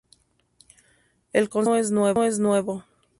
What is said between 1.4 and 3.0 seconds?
concepto no es nuevo.